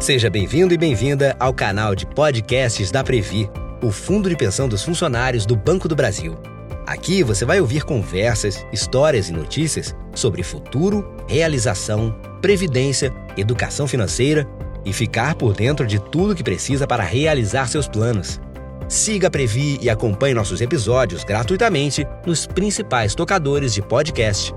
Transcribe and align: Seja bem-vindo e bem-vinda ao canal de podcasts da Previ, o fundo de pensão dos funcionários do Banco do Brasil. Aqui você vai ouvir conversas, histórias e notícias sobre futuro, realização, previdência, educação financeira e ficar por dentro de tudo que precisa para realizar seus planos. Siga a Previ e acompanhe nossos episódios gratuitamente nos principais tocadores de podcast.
Seja 0.00 0.30
bem-vindo 0.30 0.72
e 0.72 0.78
bem-vinda 0.78 1.36
ao 1.38 1.52
canal 1.52 1.94
de 1.94 2.06
podcasts 2.06 2.90
da 2.90 3.04
Previ, 3.04 3.50
o 3.82 3.90
fundo 3.90 4.30
de 4.30 4.34
pensão 4.34 4.66
dos 4.66 4.82
funcionários 4.82 5.44
do 5.44 5.54
Banco 5.54 5.86
do 5.86 5.94
Brasil. 5.94 6.38
Aqui 6.86 7.22
você 7.22 7.44
vai 7.44 7.60
ouvir 7.60 7.84
conversas, 7.84 8.64
histórias 8.72 9.28
e 9.28 9.32
notícias 9.32 9.94
sobre 10.14 10.42
futuro, 10.42 11.06
realização, 11.28 12.18
previdência, 12.40 13.12
educação 13.36 13.86
financeira 13.86 14.48
e 14.86 14.92
ficar 14.92 15.34
por 15.34 15.52
dentro 15.52 15.86
de 15.86 15.98
tudo 15.98 16.34
que 16.34 16.42
precisa 16.42 16.86
para 16.86 17.04
realizar 17.04 17.68
seus 17.68 17.86
planos. 17.86 18.40
Siga 18.88 19.28
a 19.28 19.30
Previ 19.30 19.78
e 19.82 19.90
acompanhe 19.90 20.32
nossos 20.32 20.62
episódios 20.62 21.24
gratuitamente 21.24 22.06
nos 22.26 22.46
principais 22.46 23.14
tocadores 23.14 23.74
de 23.74 23.82
podcast. 23.82 24.54